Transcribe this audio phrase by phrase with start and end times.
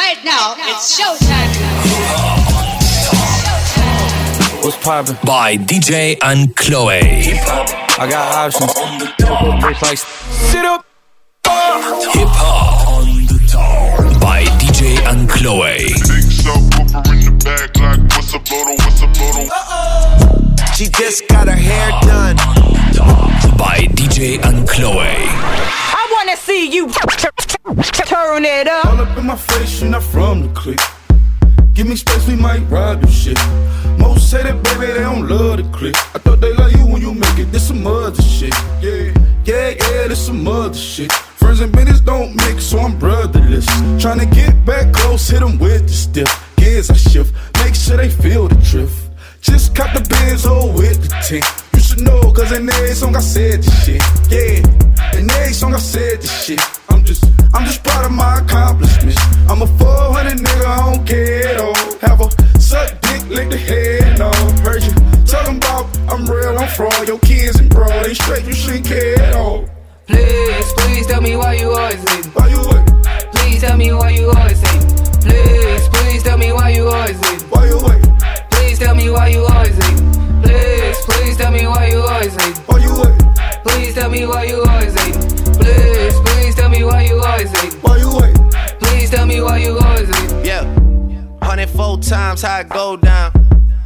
[0.00, 1.52] Right now, it's showtime.
[4.64, 5.18] What's poppin'?
[5.26, 7.02] By DJ Ankloe.
[7.98, 8.74] I got options.
[9.82, 10.86] Like, sit up.
[11.44, 14.20] Hip hop on the top.
[14.22, 15.76] By DJ Ankloe.
[15.76, 20.74] Big subwoofer in the back, like what's up, Lodo, what's up, Lodo?
[20.76, 22.36] She just got her hair done.
[23.58, 24.96] By DJ Ankloe.
[24.96, 26.88] I wanna see you
[27.74, 28.86] turn it up.
[28.86, 30.80] All up in my face, you're not from the clique.
[31.72, 33.38] Give me space, we might rob your shit.
[33.98, 35.96] Most say that baby, they don't love the clique.
[36.14, 37.52] I thought they love you when you make it.
[37.52, 38.54] This some other shit.
[38.82, 39.14] Yeah,
[39.44, 41.12] yeah, yeah, this some other shit.
[41.40, 43.66] Friends and business don't mix, so I'm brotherless.
[44.02, 46.30] Tryna get back close, hit them with the stiff.
[46.56, 49.08] Gears I shift, make sure they feel the drift.
[49.40, 51.46] Just cut the Benz hole with the tint.
[51.72, 54.02] You should know, cause in every song I said this shit.
[54.28, 56.79] Yeah, in every song I said this shit.
[92.42, 93.32] 104 times how it go down.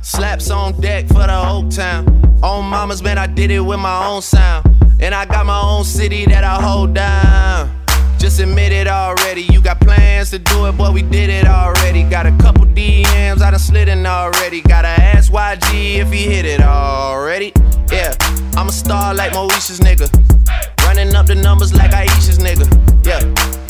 [0.03, 2.07] Slaps on deck for the whole town.
[2.43, 4.67] On mamas, man, I did it with my own sound.
[5.01, 7.71] And I got my own city that I hold down.
[8.19, 9.43] Just admit it already.
[9.43, 12.03] You got plans to do it, but we did it already.
[12.05, 14.61] Got a couple DMs, I done slid in already.
[14.61, 17.53] Gotta ask YG if he hit it already.
[17.91, 18.15] Yeah,
[18.57, 20.74] I'm a star like Moesha's nigga.
[20.95, 22.71] Running up the numbers like Aisha's nigga.
[23.05, 23.19] Yeah,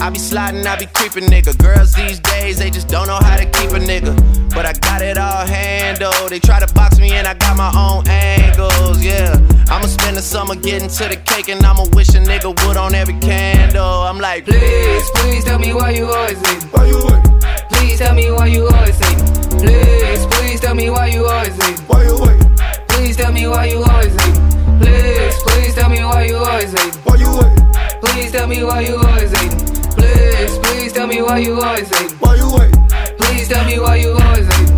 [0.05, 1.57] I be sliding, I be creeping nigga.
[1.57, 4.13] Girls these days, they just don't know how to keep a nigga.
[4.51, 6.29] But I got it all handled.
[6.29, 9.03] They try to box me and I got my own angles.
[9.03, 9.41] Yeah,
[9.71, 12.95] I'ma spend the summer getting to the cake and I'ma wish a nigga would on
[12.95, 14.05] every candle.
[14.05, 16.69] I'm like, Please, please tell me why you always hating.
[16.69, 17.25] Why you wait?
[17.73, 19.59] Please tell me why you always hating.
[19.61, 21.87] Please, please tell me why you always hating.
[21.87, 22.89] Why you wait?
[22.89, 24.54] Please tell me why you always hating.
[24.81, 27.01] Please, please tell me why you always hating.
[27.03, 28.03] Why you wait?
[28.03, 29.59] Please tell me why you always hating.
[29.97, 32.17] Please, please tell me why you always hating.
[32.19, 32.73] Why you wait?
[33.19, 34.75] Please tell me why you always hating.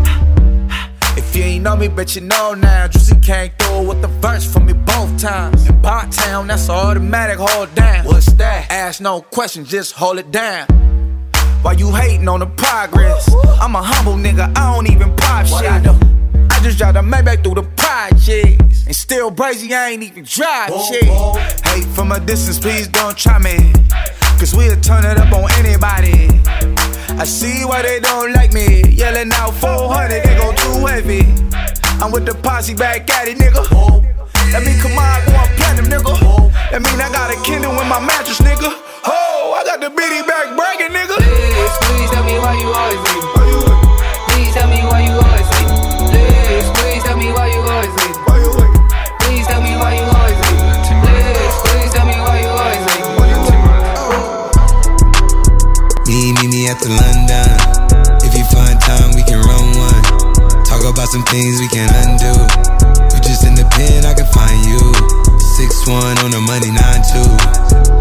[1.16, 2.88] If you ain't know me, bet you know now.
[2.88, 5.66] Juicy came through with the verse for me both times.
[5.68, 8.04] In Pot Town, that's automatic, hold down.
[8.04, 8.70] What's that?
[8.70, 10.66] Ask no questions, just hold it down.
[11.62, 13.28] Why you hating on the progress?
[13.60, 15.66] I'm a humble nigga, I don't even pop shit.
[15.68, 17.62] I just drive the Maybach through the
[18.08, 18.86] projects.
[18.86, 21.04] And still brazy, I ain't even drive shit.
[21.66, 23.72] Hate from a distance, please don't try me.
[24.38, 26.28] Cause we'll turn it up on anybody.
[27.18, 28.82] I see why they don't like me.
[28.90, 31.22] Yelling out 400, they go too heavy.
[32.02, 33.64] I'm with the posse back at it, nigga.
[34.52, 36.50] That mean come on, going platinum, nigga.
[36.70, 38.70] That mean I got a Kindle in my mattress, nigga.
[39.06, 41.16] Oh, I got the bitty back bragging, nigga.
[41.16, 43.35] Please, please tell me why you always hating.
[61.16, 62.28] Some things we can undo.
[63.08, 64.84] You just in the pen, I can find you.
[65.56, 67.24] Six one on the money, nine two.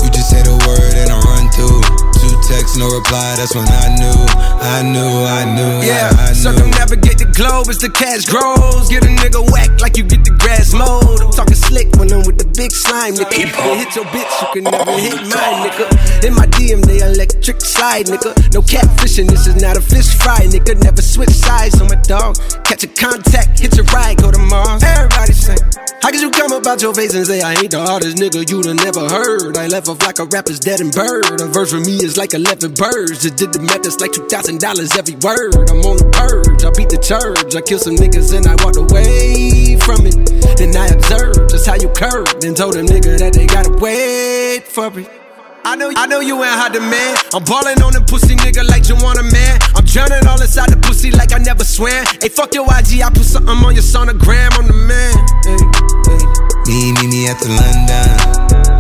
[0.04, 1.80] You just say the word and I run through.
[2.20, 3.40] Two texts, no reply.
[3.40, 4.20] That's when I knew,
[4.60, 6.44] I knew, I knew, Yeah, I, I knew.
[6.44, 8.92] circumnavigate the globe as the cash grows.
[8.92, 11.24] Get a nigga whack like you get the grass mowed.
[11.24, 13.32] I'm talking slick when I'm with the big slime, nigga.
[13.32, 15.88] You can hit your bitch, you can never hit mine, nigga.
[16.24, 18.32] In my DM, they electric slide, nigga.
[18.54, 20.82] No catfishing, this is not a fish fry, nigga.
[20.84, 22.38] Never switch sides on my dog.
[22.64, 24.84] Catch a contact, hit your ride, go to Mars.
[24.84, 25.56] Everybody say,
[26.02, 28.66] How could you come about your face and say I ain't the hardest nigga you'd
[28.66, 29.58] have never heard?
[29.58, 31.42] I left off like a rapper's dead and bird.
[31.42, 33.24] A verse for me is like 11 birds.
[33.24, 35.70] Just did the math, that's like $2,000 every word.
[35.70, 37.56] I'm on the purge, I beat the church.
[37.56, 40.16] I killed some niggas and I walked away from it.
[40.58, 44.64] Then I observed just how you curved and told them nigga that they gotta wait
[44.64, 45.25] for it.
[45.66, 47.18] I know, I know you ain't hot man.
[47.34, 49.58] I'm ballin' on them pussy nigga like you want a man.
[49.74, 52.06] I'm drowning all inside the pussy like I never swam.
[52.22, 54.54] Hey, fuck your IG, I put something on your sonogram.
[54.62, 55.18] I'm the man.
[55.42, 55.58] Hey,
[56.06, 56.22] hey.
[56.70, 58.14] Me, me, me at the London.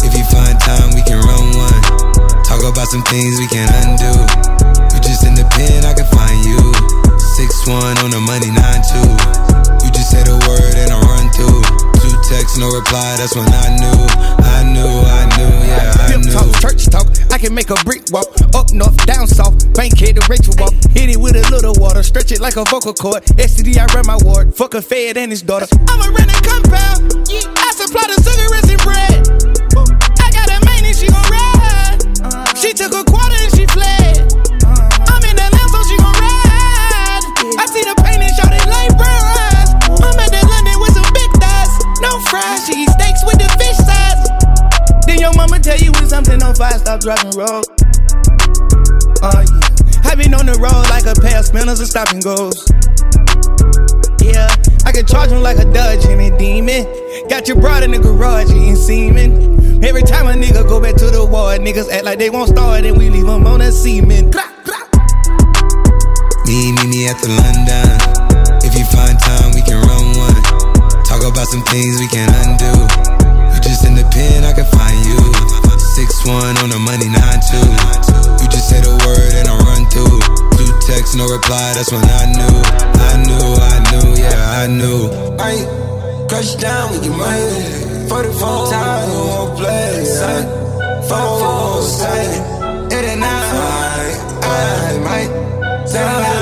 [0.05, 1.81] If you find time, we can run one.
[2.45, 4.13] Talk about some things we can undo.
[4.93, 6.61] You just in the pen, I can find you.
[7.33, 9.09] Six one on the money, nine two.
[9.81, 11.65] You just say the word and I run through.
[11.97, 14.01] Two texts, no reply, that's when I knew,
[14.45, 15.34] I knew, I knew,
[16.35, 17.07] talk, church talk.
[17.31, 18.27] I can make a brick walk.
[18.53, 19.55] Up north, down south.
[19.73, 20.73] Bankhead to Rachel walk.
[20.91, 22.03] Hit it with a little water.
[22.03, 23.23] Stretch it like a vocal cord.
[23.39, 24.53] STD, I run my ward.
[24.53, 25.67] Fuck a fed and his daughter.
[25.87, 26.99] I'm a renting compound.
[27.31, 29.19] I supply the cigarettes and bread.
[30.19, 31.99] I got a main and she gon' ride.
[32.19, 32.55] Uh-huh.
[32.59, 34.19] She took a quarter and she fled.
[34.63, 35.13] Uh-huh.
[35.15, 37.23] I'm in the lamb, so she gon' ride.
[37.59, 39.71] I see the pain and shout it like brown eyes.
[40.03, 41.71] I'm at the London with some big thighs.
[42.03, 42.84] No fries, she
[45.25, 47.65] your mama tell you when something on fire, stop driving road.
[49.25, 50.05] Oh yeah.
[50.05, 52.61] I've been on the road like a pair of spinners and stopping goes.
[54.21, 54.45] Yeah,
[54.85, 56.85] I can charge him like a Dodge and a demon.
[57.27, 59.83] Got your broad in the garage you eating semen.
[59.83, 62.85] Every time a nigga go back to the ward, niggas act like they won't start
[62.85, 64.29] and we leave them on a semen.
[66.45, 67.97] Me, me, me at the London.
[68.61, 70.37] If you find time, we can run one.
[71.03, 73.24] Talk about some things we can undo.
[73.65, 75.19] Just in the pen, I can find you.
[75.97, 77.65] Six one on the money, nine two.
[78.41, 80.21] You just say the word and I run through.
[80.57, 81.73] Two texts, no reply.
[81.73, 82.55] That's when I knew,
[83.09, 85.09] I knew, I knew, yeah, I knew.
[85.39, 85.53] I
[86.29, 88.07] crush down, we get money.
[88.07, 90.05] 44 times, we won't play.
[90.05, 90.43] Son.
[91.09, 92.37] Four, four, say.
[92.91, 94.13] It ain't nine.
[94.45, 95.31] I might.
[95.91, 96.34] Down,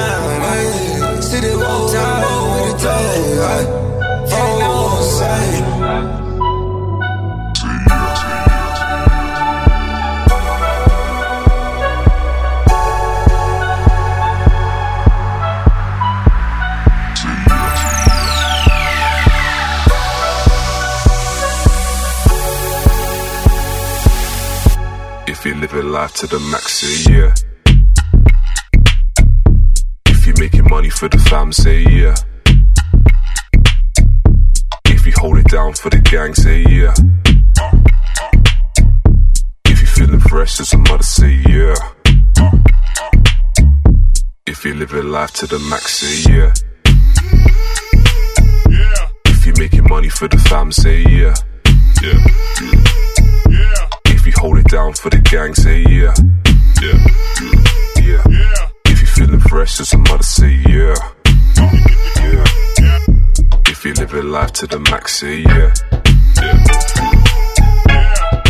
[26.15, 27.33] to the max, say yeah.
[30.05, 32.15] If you're making money for the fam, say yeah.
[34.85, 36.93] If you hold it down for the gang, say yeah.
[39.65, 41.75] If you're feeling fresh as a mother, say yeah.
[44.45, 46.53] If you're living life to the max, say yeah.
[49.25, 51.33] If you're making money for the fam, say yeah.
[52.01, 52.19] Yeah.
[52.61, 52.82] You
[54.43, 56.13] hold it down for the gang, say yeah.
[56.83, 56.99] Yeah.
[58.03, 58.23] Yeah.
[58.91, 60.95] If you feeling fresh as a mother, say yeah.
[62.19, 62.43] Yeah.
[63.71, 65.71] If you're living life to the max, say yeah.
[66.43, 66.59] Yeah.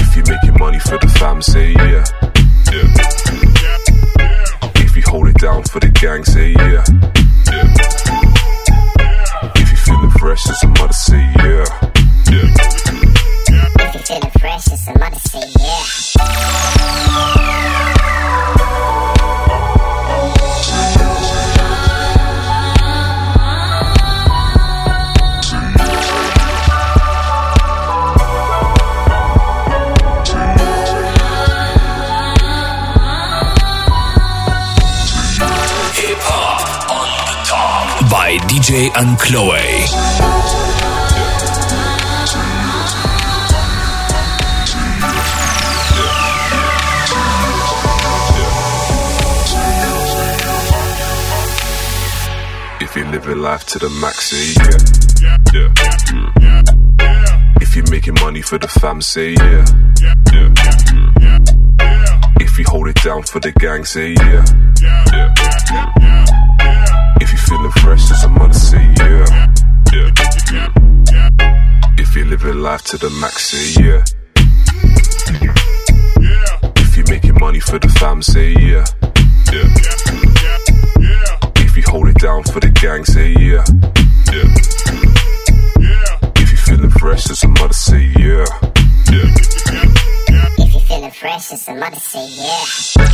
[0.01, 2.05] If you're making money for the fam, say yeah.
[2.73, 2.89] Yeah.
[4.83, 6.83] If you hold it down for the gang, say yeah.
[7.53, 7.69] Yeah.
[9.61, 11.65] If you feeling fresh as a mother, say yeah.
[12.31, 12.82] Yeah.
[39.03, 39.57] And Chloe.
[52.79, 55.37] If you're living life to the max, say yeah.
[55.53, 55.67] Yeah.
[56.11, 57.61] Mm.
[57.61, 59.65] If you're making money for the fam, say yeah.
[60.01, 60.15] Yeah.
[60.31, 60.53] Mm.
[62.41, 64.45] If you hold it down for the gang, say yeah.
[64.81, 66.12] Yeah.
[67.53, 69.53] Feeling fresh as a mother, say yeah.
[69.93, 70.09] Yeah.
[71.99, 74.03] If you're living life to the max, say yeah.
[76.77, 78.85] If you're making money for the fam, say yeah.
[81.57, 83.63] If you hold it down for the gang, say yeah.
[86.35, 88.45] If you're feeling fresh as a mother, say yeah.
[90.57, 93.13] If you're feeling fresh, it's somebody say yeah.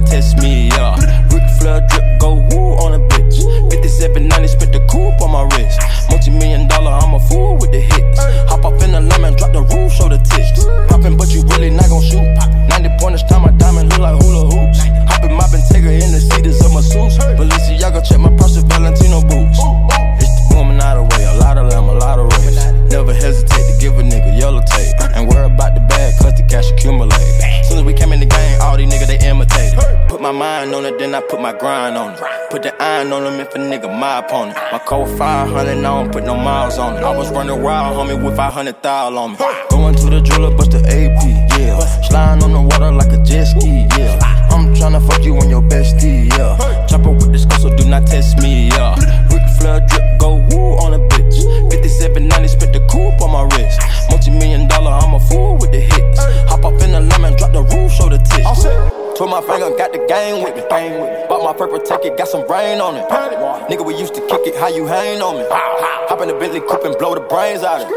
[0.00, 0.94] Not test me, yeah.
[1.32, 3.42] Ric Flair drip, go woo on a bitch.
[3.70, 5.80] 5790, spent the coupe on my wrist.
[6.10, 8.20] Multi million dollar, I'm a fool with the hits.
[8.50, 10.64] Hop off in the lemon, drop the roof, show the tits.
[10.88, 12.27] Poppin', but you really not gon' shoot.
[33.08, 34.58] Iron on them if a nigga my opponent.
[34.70, 37.02] My code 500, I don't put no miles on it.
[37.02, 39.38] I was running wild, homie, with 500 thou on me.
[39.70, 41.17] Going to the jeweler, bust the AP,
[64.58, 65.46] how you hang on me?
[66.10, 67.94] Hop in the Bentley coupe and blow the brains out of it.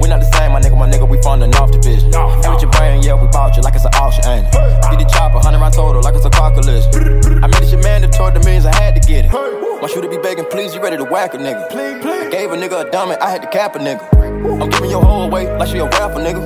[0.00, 2.12] We not the same, my nigga, my nigga, we funding off the division.
[2.12, 4.52] Ain't with your brain, yeah, we bought you like it's an auction, ain't it?
[4.52, 6.92] Get the chopper, 100 round total, like it's a car collision.
[7.42, 9.32] I made this that mandatory, the means I had to get it.
[9.32, 11.64] My shooter be begging, please, you ready to whack a nigga.
[11.72, 14.04] I gave a nigga a dummy, I had to cap a nigga.
[14.60, 16.44] I'm giving your whole away like she a rapper, nigga.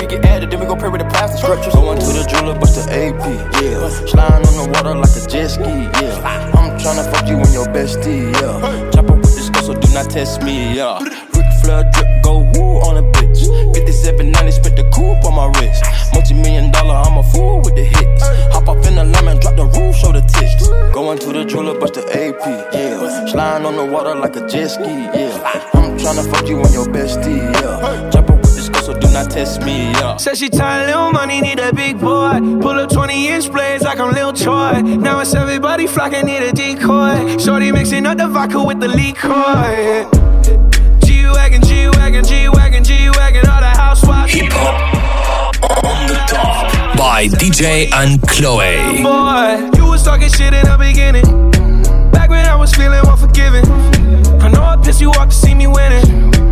[0.00, 1.74] We get added, then we go pray with the plastic scriptures.
[1.74, 3.26] Going to the jeweler, bust the AP,
[3.62, 3.88] yeah.
[4.06, 6.61] Sliding on the water like a jet ski, yeah.
[6.82, 8.90] Tryna fuck you on your bestie, yeah.
[8.90, 10.98] Chopper with this girl, so do not test me, yeah.
[10.98, 13.46] Ric Flair drip, go woo on a bitch.
[13.72, 15.84] 5790, spit the coupe on my wrist.
[16.12, 18.22] Multi million dollar, I'm a fool with the hits.
[18.52, 20.66] Hop off in the lemon, drop the roof, show the tits.
[20.92, 23.26] Going to the jeweler, bust the AP, yeah.
[23.26, 25.70] Sliding on the water like a jet ski, yeah.
[25.74, 28.10] I'm tryna fuck you on your bestie, yeah.
[28.10, 28.41] Chopper with this girl,
[28.92, 30.16] so do not test me, yeah.
[30.16, 32.38] Said she tired, little money, need a big boy.
[32.60, 34.80] Pull up 20 inch blades like I'm Lil Troy.
[34.82, 37.38] Now it's everybody flocking, need a decoy.
[37.38, 40.08] Shorty mixing up the vodka with the liquor.
[41.04, 44.32] G Wagon, G Wagon, G Wagon, G Wagon, all the housewives.
[44.32, 49.02] Hip hop on the top by DJ Ankloe.
[49.02, 51.50] Boy, you was talking shit in the beginning.
[52.10, 53.64] Back when I was feeling unforgiving.
[54.42, 56.51] I know I pissed you off to see me winning.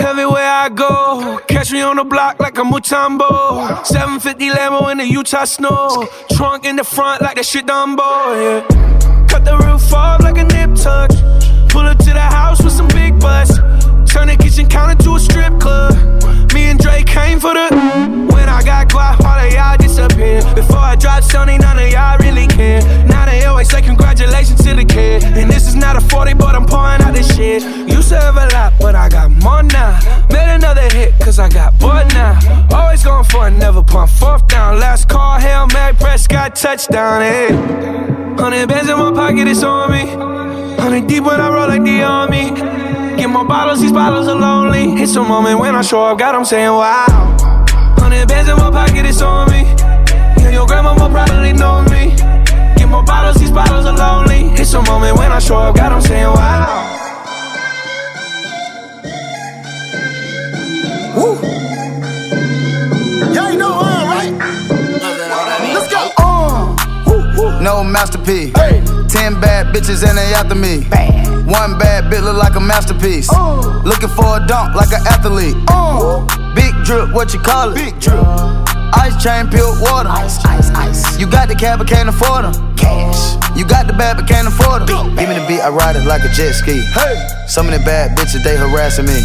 [0.00, 3.84] Everywhere I go, catch me on the block like a Mutombo.
[3.84, 6.08] 750 Lambo in the Utah snow.
[6.32, 7.98] Trunk in the front like that shit Dumbo,
[8.40, 9.26] yeah.
[9.28, 11.10] Cut the roof off like a nip tuck.
[11.68, 13.58] Pull up to the house with some big butts.
[14.10, 15.92] Turn the kitchen counter to a strip club.
[16.54, 17.68] Me and Drake came for the.
[18.32, 20.42] When I got guap, all of y'all disappear.
[20.54, 22.80] Before I drop Sony, none of y'all really care.
[23.06, 25.24] Now they always say congratulations to the kid.
[25.24, 27.62] And this is not a 40, but I'm pouring out this shit.
[27.88, 29.98] Used to have a lot, but I got more now.
[30.30, 32.38] Made another hit, cause I got bored now.
[32.72, 34.78] Always going for it, never pump fourth down.
[34.78, 37.48] Last call, Hail Mary, Prescott, touchdown, hey.
[38.38, 40.06] Hundred bands in my pocket, it's on me.
[40.80, 42.98] Hundred deep when I roll like the army.
[43.18, 45.02] Get more bottles, these bottles are lonely.
[45.02, 47.36] It's a moment when I show up, God, I'm saying wow.
[47.98, 49.62] Hundred bands in my pocket, it's on me.
[50.40, 52.14] Yeah, your grandma will probably know me.
[52.76, 54.54] Get more bottles, these bottles are lonely.
[54.54, 56.94] It's a moment when I show up, God, I'm saying wow.
[61.16, 61.34] Woo.
[63.34, 64.32] Y'all know I'm right.
[65.74, 66.12] Let's go.
[66.18, 67.60] Uh.
[67.60, 68.54] No masterpiece.
[69.08, 70.84] Ten bad bitches and they after me.
[71.48, 73.28] One bad bitch look like a masterpiece.
[73.84, 75.56] Looking for a dunk like an athlete.
[76.54, 77.74] Big drip, what you call it?
[77.74, 78.22] Big drip.
[78.94, 80.08] Ice chain, peeled water.
[80.08, 81.18] Ice, ice, ice.
[81.18, 82.76] You got the cab, but can't afford them.
[82.76, 83.36] Cash.
[83.56, 85.16] You got the bad, but can't afford them.
[85.16, 86.80] Give me the beat, I ride it like a jet ski.
[86.92, 87.28] Hey.
[87.46, 89.20] Some of the bad bitches, they harassing me.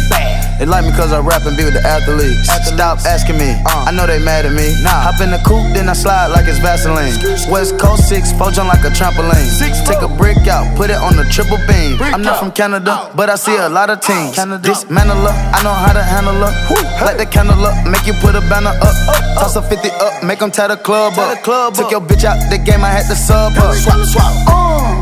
[0.58, 2.46] They like me cause I rap and be with the athletes.
[2.70, 4.70] Stop asking me, I know they mad at me.
[4.82, 5.02] Nah.
[5.06, 7.12] Hop in the coupe, then I slide like it's Vaseline.
[7.50, 9.46] West Coast 6, four jump like a trampoline.
[9.46, 11.98] Six, Take a brick out, put it on the triple beam.
[12.00, 14.36] I'm not from Canada, but I see a lot of teams.
[14.62, 16.52] Dismantle her, I know how to handle her.
[17.04, 18.94] Light the candle up, make you put a banner up.
[19.38, 21.42] Toss a 50 up, make them tie the club up.
[21.74, 23.74] Took your bitch out the game, I had to sub her.
[23.74, 24.93] Swap, swap.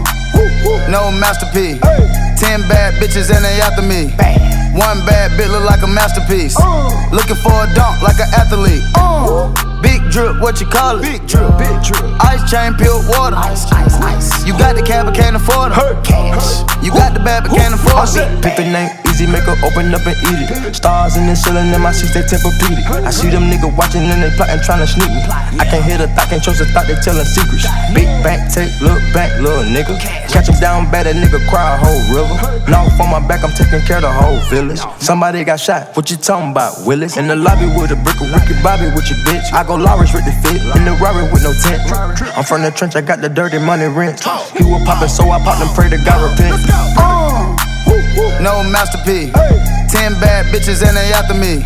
[0.89, 1.81] No masterpiece.
[2.39, 4.11] Ten bad bitches and they after me.
[4.79, 6.57] One bad bitch look like a masterpiece.
[7.13, 8.83] Looking for a dunk like an athlete.
[9.83, 11.03] Big drip, what you call it?
[11.03, 12.03] Big drip, big drip.
[12.23, 13.37] Ice chain, peeled water.
[13.37, 14.47] Ice, ice, ice.
[14.47, 16.05] You got the cab, but can't afford it.
[16.05, 16.63] Cash.
[16.85, 18.43] You got the bad, but can't afford it.
[18.43, 20.75] Pick the name easy, make her open up and eat it.
[20.75, 23.05] Stars in the ceiling in my seats, they tempur-pedic.
[23.05, 25.21] I see them niggas watching and they plotting, trying to sneak me.
[25.61, 27.69] I can't hear the thought, can't trust the thought, they telling secrets.
[27.93, 30.01] Big bank, take, look back, little nigga.
[30.33, 32.37] Catch him down bad, nigga cry a whole river.
[32.71, 34.81] Now on my back, I'm taking care of the whole village.
[34.99, 37.17] Somebody got shot, what you talking about, Willis?
[37.17, 39.53] In the lobby with a brick of wicked Bobby with your bitch.
[39.53, 41.83] I go Lawrence with the fit, in the Rari with no tent.
[42.37, 44.25] I'm from the trench, I got the dirty money rent.
[44.57, 47.22] He was poppin', so I popped and pray to God repent.
[48.41, 49.33] No masterpiece.
[49.91, 51.63] Ten bad bitches and they after me.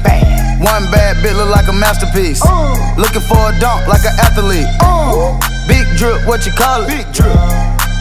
[0.62, 2.40] One bad bitch look like a masterpiece.
[2.44, 2.74] Uh.
[2.96, 4.66] Looking for a dunk like an athlete.
[4.80, 5.38] Uh.
[5.68, 6.88] Big drip, what you call it?
[6.88, 7.36] Big drip.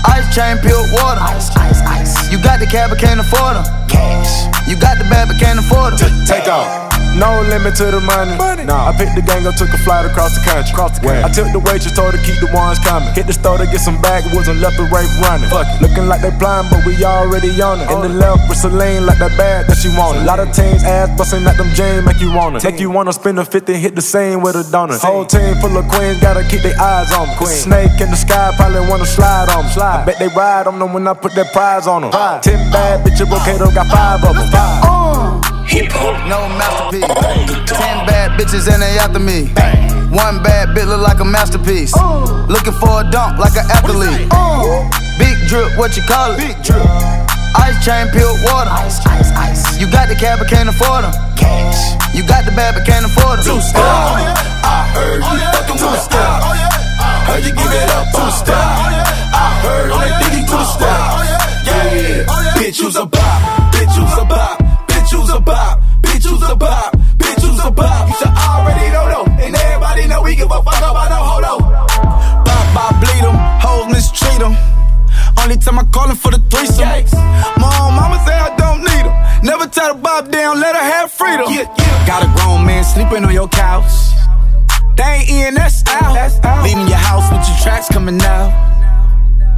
[0.08, 1.22] Ice chain, pure water.
[1.22, 2.32] Ice, ice, ice.
[2.32, 3.66] You got the cab, but can't afford them.
[3.88, 4.46] Cash.
[4.68, 6.10] You got the bad, but can't afford them.
[6.26, 6.85] Take off.
[7.16, 8.36] No limit to the money.
[8.36, 8.66] money.
[8.66, 8.90] Nah.
[8.90, 10.72] I picked the gang up, took a flight across the country.
[10.76, 11.24] Across the country.
[11.24, 13.08] I took the waitress, told her keep the ones coming.
[13.16, 15.48] Hit the store to get some backwoods and left the right running.
[15.48, 15.82] Fuck it.
[15.82, 17.88] Looking like they blind, but we already on it.
[17.88, 20.24] In the left with Celine, like that bag that she wanted.
[20.24, 22.60] A lot of teams ass busting at them jeans, make you wanna.
[22.60, 25.00] Make you wanna spend a 50, hit the same with a donut.
[25.00, 27.38] Whole team full of queens, gotta keep their eyes on them.
[27.38, 27.56] Queen.
[27.56, 29.72] Snake in the sky, probably wanna slide on them.
[29.72, 30.04] Slide.
[30.04, 32.12] I bet they ride on them when I put that prize on them.
[32.12, 32.42] Five.
[32.42, 34.52] Ten bad bitches, Bocato got five of them.
[34.52, 34.95] Five.
[35.68, 37.10] Hip hop, no masterpiece.
[37.66, 39.50] Ten bad bitches and they after me.
[40.14, 41.94] One bad bitch look like a masterpiece.
[42.48, 44.30] Looking for a dunk like an athlete.
[45.18, 46.38] Big drip, what you call it?
[46.38, 46.86] Big drip.
[47.58, 48.70] Ice chain, pure water.
[48.70, 49.80] Ice, ice, ice.
[49.80, 51.14] You got the cab, but can't afford them.
[51.36, 51.96] Cash.
[52.14, 53.56] You got the bad, but can't afford them.
[53.56, 53.82] Two step.
[53.82, 56.76] Oh, oh, I heard you oh, fucking with the step.
[57.26, 58.56] Heard you give it up two step.
[58.56, 61.00] I heard on that diggy two step.
[61.66, 63.65] Yeah, bitch, you's a bop.
[70.72, 71.62] Know we give a fuck about no hold on.
[72.46, 73.38] Bop, bop, bleed them.
[73.62, 74.56] Hoes mistreat them.
[75.42, 76.88] Only time I callin' for the threesome.
[77.62, 79.16] Own mama say I don't need them.
[79.44, 81.46] Never tell the bob down, let her have freedom.
[81.50, 82.08] Yeah, yeah.
[82.08, 83.92] Got a grown man sleeping on your couch.
[84.98, 86.14] They ain't in, that's out.
[86.14, 86.64] That's out.
[86.64, 88.75] Leaving your house with your tracks coming out.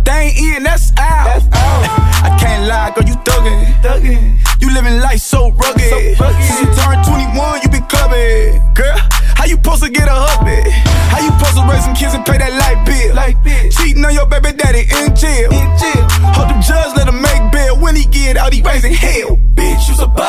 [0.07, 1.27] They ain't in, that's out.
[1.27, 1.83] That's out.
[2.23, 3.59] I can't lie, girl, you thuggin'.
[3.83, 4.39] thuggin'.
[4.61, 5.83] You living life so rugged.
[5.83, 6.43] so rugged.
[6.47, 8.55] Since you turned 21, you been clubbing.
[8.71, 8.95] Girl,
[9.35, 10.63] how you supposed to get a hubby?
[11.11, 13.19] How you supposed to raise some kids and pay that light bill?
[13.43, 13.69] Bill.
[13.69, 15.51] Cheating on your baby daddy in jail.
[15.51, 16.03] In jail.
[16.31, 17.77] Hope the judge let him make bail.
[17.77, 19.35] When he get out, he raising hell.
[19.59, 20.23] Bitch, you's a bop.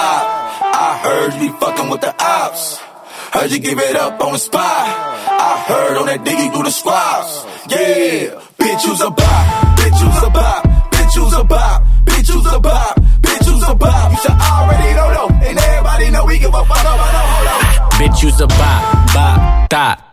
[0.74, 2.87] I heard you be fucking with the ops.
[3.32, 4.62] Heard you give it up on the spot.
[4.64, 7.44] I heard on that diggy through the squads.
[7.68, 9.76] Yeah, bitch, you's a bop.
[9.76, 10.64] Bitch, you's a bop.
[10.90, 11.82] Bitch, you's a bop.
[12.04, 12.96] Bitch, you's a bop.
[13.20, 14.10] Bitch, you's a bop.
[14.12, 15.46] You should already know though.
[15.46, 17.90] And everybody know we give a fuck about no hold on.
[18.00, 20.04] Bitch, you's a bop, bop, dot.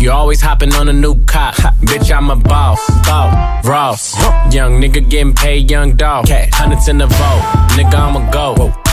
[0.00, 1.54] You always hopping on a new cop.
[1.82, 2.78] Bitch, I'm a boss.
[3.04, 3.66] Boss.
[3.66, 4.14] Ross.
[4.54, 6.28] Young nigga getting paid, young dog.
[6.28, 7.42] Hundreds in the vault.
[7.72, 8.87] Nigga, I'ma go.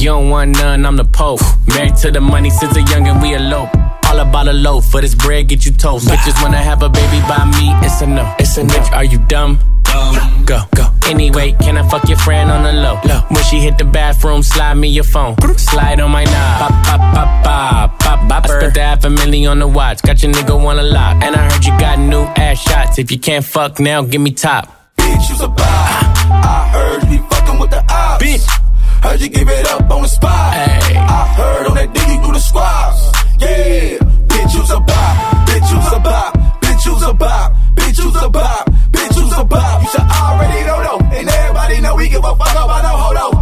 [0.00, 1.42] You don't want none, I'm the Pope.
[1.68, 3.68] Married to the money since a youngin', we elope.
[4.06, 6.08] All about a loaf, for this bread get you toast.
[6.08, 8.34] Bitches wanna have a baby by me, it's a no.
[8.38, 9.60] It's a bitch, are you dumb?
[10.46, 10.86] Go, go.
[11.04, 12.98] Anyway, can I fuck your friend on the low?
[13.04, 13.20] low.
[13.28, 15.36] When she hit the bathroom, slide me your phone.
[15.58, 16.60] Slide on my knob.
[16.60, 18.44] Pop, pop, pop, pop, pop, pop.
[18.46, 20.00] I spent the half a million on the watch.
[20.00, 21.22] Got your nigga wanna lock.
[21.22, 22.98] And I heard you got new ass shots.
[22.98, 24.96] If you can't fuck now, give me top.
[24.96, 25.58] Bitch, you's a bop.
[25.60, 28.24] I heard you be fucking with the ops.
[28.24, 28.59] Bitch.
[29.02, 30.52] Heard you give it up on the spot.
[30.52, 30.96] Hey.
[30.96, 33.00] I heard on that diggy through the squads.
[33.40, 33.96] Yeah,
[34.28, 35.14] bitch, you's a bop.
[35.48, 36.36] Bitch, you's a bop.
[36.60, 37.52] Bitch, you's a bop.
[37.76, 38.70] Bitch, you's a bop.
[38.92, 39.82] Bitch, you's a bop.
[39.82, 41.16] You should already know though.
[41.16, 43.39] And everybody know we give a fuck about no hold on.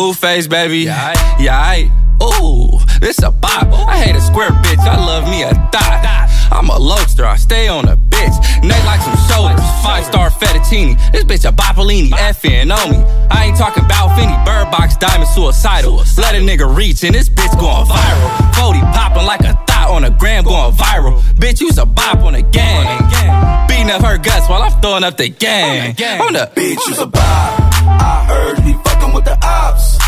[0.00, 0.88] Blueface, baby.
[0.88, 2.24] Yeah, yeah.
[2.24, 3.68] Ooh, this a bop.
[3.86, 4.78] I hate a square bitch.
[4.78, 6.30] I love me a dot.
[6.50, 7.26] I'm a lobster.
[7.26, 8.64] I stay on a bitch.
[8.64, 9.60] Neck like some shoulders.
[9.84, 10.96] Five star fettuccine.
[11.12, 12.12] This bitch a Boppolini.
[12.12, 13.04] Effing on me.
[13.30, 14.32] I ain't talking about Finny.
[14.46, 15.96] Bird box diamond suicidal.
[16.16, 18.54] Let a nigga reach and this bitch going viral.
[18.54, 21.20] 40 popping like a thought on a gram going viral.
[21.36, 23.68] Bitch, you's a bop on a gang.
[23.68, 25.90] Beating up her guts while I'm throwing up the gang.
[26.22, 27.20] On the bitch, you's a bop.
[27.20, 28.89] I heard you be fucking
[29.20, 29.98] with the ops.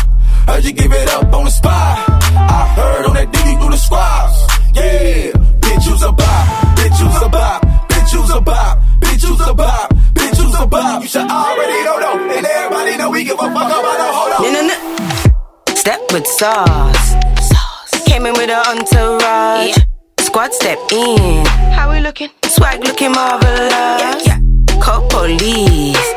[0.47, 1.97] Heard you give it up on the spot.
[2.33, 4.37] I heard on that diggy through the squads.
[4.75, 5.31] Yeah,
[5.63, 6.43] bitch, you's a bop.
[6.77, 7.61] Bitch, you's a bop.
[7.89, 8.79] Bitch, you's a bop.
[8.99, 9.93] Bitch, you's a bop.
[10.17, 11.01] Bitch, you's a bop.
[11.01, 12.35] You should already know though.
[12.35, 14.41] And everybody know we give a fuck about no hold on.
[14.43, 15.75] No, no, no.
[15.75, 17.07] Step with sauce.
[17.49, 18.03] sauce.
[18.05, 19.77] Came in with an entourage.
[19.77, 19.83] Yeah.
[20.19, 21.45] Squad step in.
[21.77, 22.29] How we looking?
[22.45, 23.71] Swag looking marvelous.
[23.71, 24.39] Yeah, yeah.
[24.81, 26.07] Call police.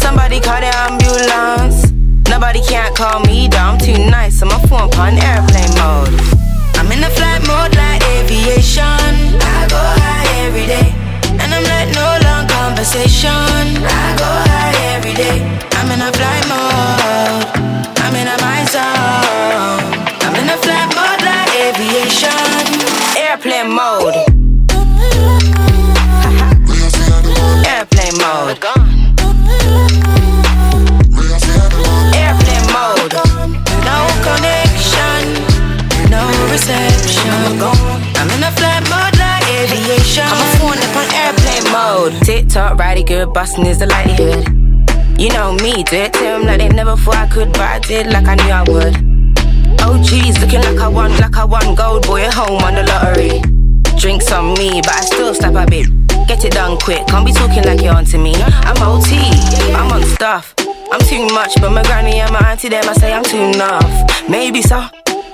[0.00, 1.91] Somebody call the ambulance.
[2.32, 3.46] Nobody can't call me.
[3.52, 4.40] I'm too nice.
[4.40, 5.51] I'm a phone on airplane
[43.52, 44.48] busting is the likelihood.
[45.20, 47.78] You know me, do it to them like they never thought I could, but I
[47.80, 48.94] did like I knew I would.
[49.80, 52.84] Oh geez, looking like I won, like I won gold, boy at home on the
[52.84, 53.40] lottery.
[53.98, 55.86] Drinks on me, but I still stop a bit.
[56.26, 58.34] Get it done quick, can't be talking like you're onto me.
[58.36, 59.16] I'm OT,
[59.74, 60.54] I'm on stuff.
[60.90, 64.28] I'm too much, but my granny and my auntie them, I say I'm too enough.
[64.28, 64.88] Maybe so.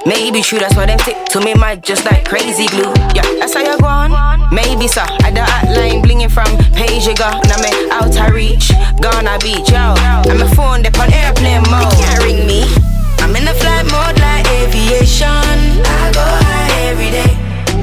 [0.06, 2.92] Maybe true, that's why them stick to me mad just like crazy glue.
[3.14, 4.10] Yeah, that's how you go on.
[4.54, 5.02] Maybe so.
[5.02, 7.44] I the hotline blinging from page you got.
[7.48, 9.94] Now me out I reach, gonna beach, yo.
[10.30, 11.92] And my phone dip on airplane mode.
[11.92, 12.64] They can't ring me.
[13.20, 15.28] I'm in the flight mode like aviation.
[15.28, 17.32] I go high every day.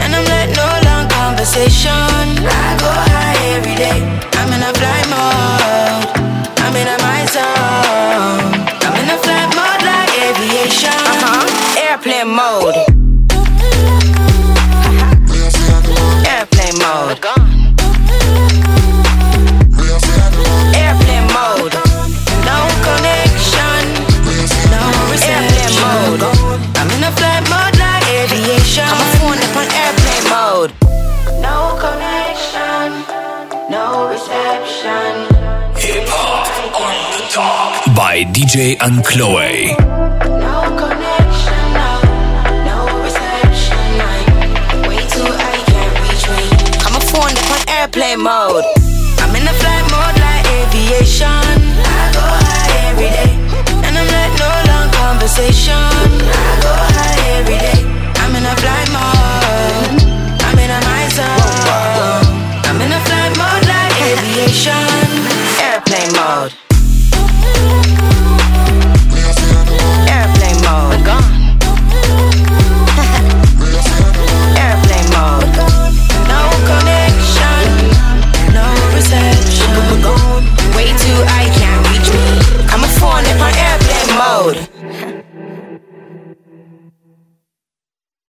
[0.01, 1.91] And I'm like no long conversation.
[1.91, 4.01] I go high every day.
[4.39, 5.44] I'm in a flight mode.
[38.65, 39.78] DJ Ankloe.
[47.67, 48.65] airplane mode.
[49.19, 51.28] I'm in the flight mode like aviation.
[51.28, 53.34] I go high every day,
[53.86, 55.94] and I'm like no long conversation.